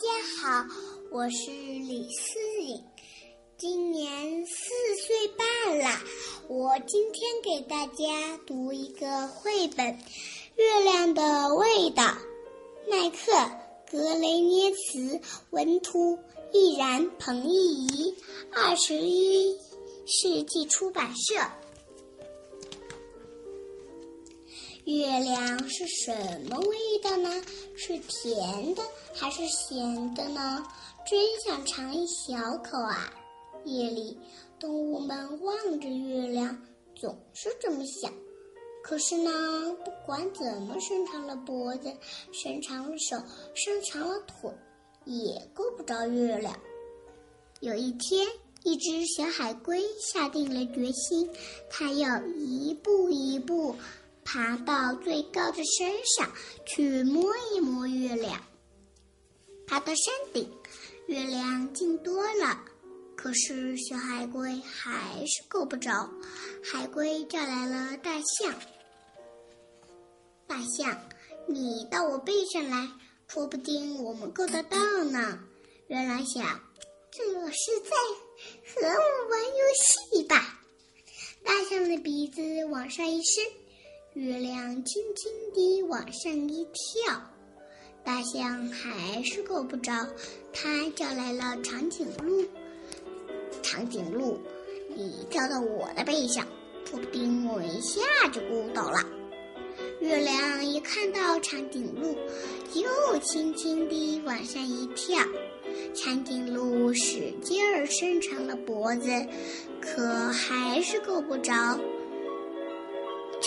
[0.00, 0.08] 家
[0.40, 0.66] 好，
[1.10, 2.82] 我是李思颖，
[3.58, 4.54] 今年四
[4.96, 6.00] 岁半了。
[6.48, 9.86] 我今天给大家读一个绘本
[10.56, 12.02] 《月亮的味道》，
[12.88, 13.32] 耐克·
[13.90, 16.18] 格雷涅茨文图，
[16.50, 18.14] 易然、彭懿怡，
[18.52, 19.54] 二十一
[20.06, 21.34] 世纪出版社。
[24.86, 27.44] 月亮是什么味道呢？
[27.90, 28.82] 是甜的
[29.12, 30.64] 还是咸的呢？
[31.04, 33.12] 真想尝一小口啊！
[33.64, 34.16] 夜里，
[34.60, 36.56] 动物们望着月亮，
[36.94, 38.12] 总是这么想。
[38.84, 41.92] 可是呢，不管怎么伸长了脖子、
[42.32, 43.16] 伸长了手、
[43.54, 44.48] 伸长了腿，
[45.04, 46.56] 也够不着月亮。
[47.58, 48.24] 有一天，
[48.62, 51.28] 一只小海龟下定了决心，
[51.68, 53.74] 它要一步一步。
[54.32, 56.32] 爬到最高的山上
[56.64, 58.40] 去摸一摸月亮。
[59.66, 60.48] 爬到山顶，
[61.06, 62.64] 月亮近多了，
[63.16, 66.08] 可是小海龟还是够不着。
[66.62, 68.54] 海龟叫来了大象
[70.46, 70.96] ：“大象，
[71.48, 72.88] 你到我背上来，
[73.26, 75.40] 说不定我们够得到呢。”
[75.90, 76.60] 月亮想
[77.10, 77.90] ：“这是在
[78.76, 79.64] 和我玩游
[80.14, 80.60] 戏吧？”
[81.42, 83.44] 大象的鼻子往上一伸。
[84.14, 87.30] 月亮轻轻地往上一跳，
[88.02, 89.92] 大象还是够不着。
[90.52, 92.44] 它叫来了长颈鹿
[93.62, 94.36] ：“长颈鹿，
[94.88, 96.44] 你跳到我的背上，
[96.84, 98.00] 说不定我一下
[98.32, 98.98] 就够到了。”
[100.02, 102.16] 月亮一看到长颈鹿，
[102.74, 105.20] 又轻轻地往上一跳。
[105.94, 109.08] 长颈鹿使劲儿伸长了脖子，
[109.80, 111.78] 可还是够不着。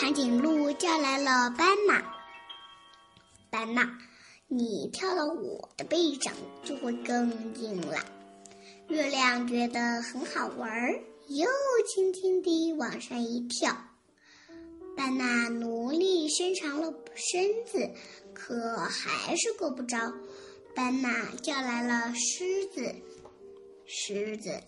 [0.00, 2.02] 长颈鹿叫来了斑马。
[3.50, 3.98] 斑马，
[4.48, 6.32] 你跳到我的背上
[6.64, 7.98] 就会更近了。
[8.88, 11.46] 月亮觉得很好玩儿，又
[11.86, 13.76] 轻轻地往上一跳。
[14.96, 17.90] 斑马努力伸长了身子，
[18.32, 19.98] 可还是够不着。
[20.74, 21.10] 斑马
[21.42, 22.94] 叫来了狮子。
[23.84, 24.62] 狮子。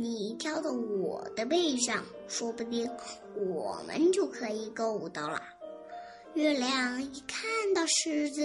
[0.00, 2.88] 你跳到我的背上，说不定
[3.34, 5.42] 我们就可以够到了。
[6.34, 8.42] 月亮一看到狮子，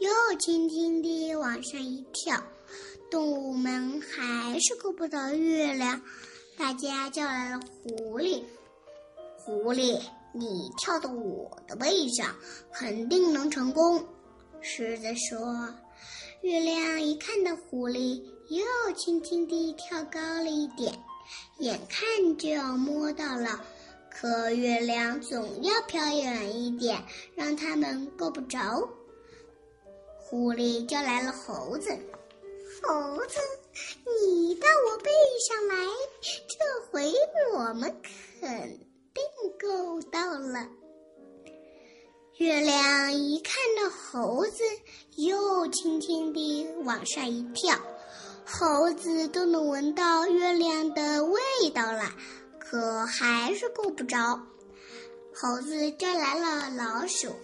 [0.00, 2.42] 又轻轻地往上一跳。
[3.08, 6.02] 动物们还是够不到月亮，
[6.58, 8.42] 大家叫来了狐狸。
[9.36, 10.00] 狐狸，
[10.32, 12.34] 你跳到我的背上，
[12.72, 14.04] 肯定能成功。
[14.60, 15.72] 狮子说。
[16.46, 20.94] 月亮一看到狐狸，又轻轻地跳高了一点，
[21.58, 23.64] 眼看就要摸到了，
[24.08, 27.02] 可月亮总要飘远一点，
[27.34, 28.88] 让他们够不着。
[30.20, 31.90] 狐狸叫来了猴子
[32.80, 33.40] ：“猴子，
[34.04, 34.25] 你
[43.88, 44.62] 猴子，
[45.16, 47.78] 又轻轻地往上一跳，
[48.44, 51.40] 猴子都能闻到月亮的味
[51.74, 52.12] 道了，
[52.58, 54.40] 可还是够不着。
[55.34, 57.34] 猴子叫来了老鼠：“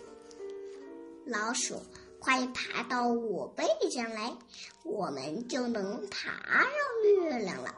[1.26, 1.80] 老鼠，
[2.18, 4.36] 快爬到我背上来，
[4.84, 6.30] 我们就能爬
[6.62, 6.72] 上
[7.20, 7.74] 月亮了。”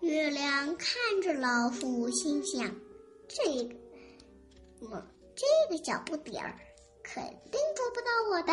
[0.00, 2.70] 月亮看着老鼠，心想
[3.26, 3.64] ：“这
[4.80, 5.02] 个，么？”
[5.36, 6.58] 这个小不点儿
[7.08, 8.52] 肯定捉不到我的。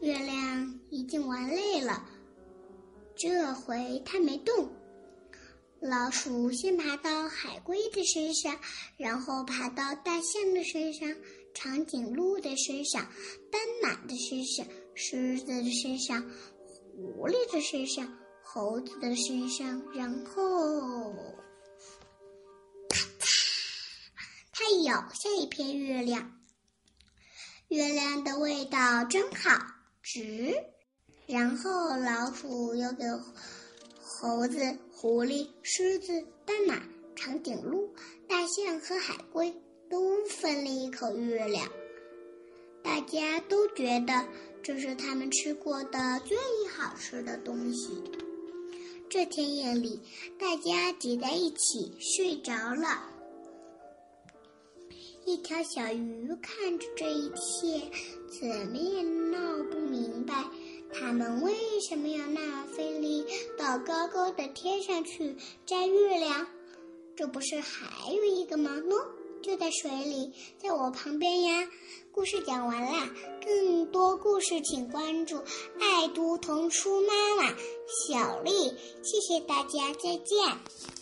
[0.00, 2.04] 月亮已经玩累了，
[3.14, 4.68] 这回它没动。
[5.80, 8.58] 老鼠先爬到海龟的身上，
[8.96, 11.08] 然后爬到大象的身上、
[11.54, 13.06] 长颈鹿的身上、
[13.50, 16.28] 斑马的身上、狮子的身上、
[16.90, 21.14] 狐狸的身上、猴子的身上，然后。
[24.52, 26.41] 它咬下一片月亮，
[27.72, 29.58] 月亮的味道真好，
[30.02, 30.54] 值。
[31.26, 33.04] 然后老鼠又给
[33.98, 36.82] 猴子、狐狸、狮子、斑马、
[37.16, 37.94] 长颈鹿、
[38.28, 39.56] 大象和海龟
[39.88, 41.66] 都分了一口月亮。
[42.82, 44.26] 大家都觉得
[44.62, 46.36] 这是他们吃过的最
[46.76, 48.04] 好吃的东西。
[49.08, 49.98] 这天夜里，
[50.38, 53.11] 大家挤在一起睡着了。
[55.24, 57.90] 一条小鱼看着这一切，
[58.28, 60.44] 怎么也闹不明白，
[60.92, 63.24] 他们为什么要那样费力
[63.56, 66.46] 到高高的天上去摘月亮？
[67.14, 68.70] 这不是还有一个吗？
[68.88, 69.06] 喏，
[69.42, 71.68] 就在水里，在我旁边呀。
[72.10, 73.08] 故事讲完了，
[73.44, 75.36] 更多故事请关注
[75.80, 77.56] 爱读童书妈妈
[78.08, 78.74] 小丽。
[79.02, 81.01] 谢谢大家，再见。